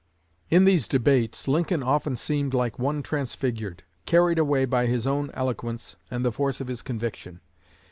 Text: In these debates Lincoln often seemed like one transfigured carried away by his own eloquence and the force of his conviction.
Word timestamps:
In 0.49 0.65
these 0.65 0.87
debates 0.87 1.47
Lincoln 1.47 1.83
often 1.83 2.15
seemed 2.15 2.55
like 2.55 2.79
one 2.79 3.03
transfigured 3.03 3.83
carried 4.07 4.39
away 4.39 4.65
by 4.65 4.87
his 4.87 5.05
own 5.05 5.29
eloquence 5.35 5.95
and 6.09 6.25
the 6.25 6.31
force 6.31 6.59
of 6.59 6.67
his 6.69 6.81
conviction. 6.81 7.39